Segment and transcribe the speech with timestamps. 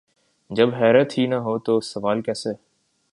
[0.49, 2.53] جب حیرت ہی نہ ہو تو سوال کیسے؟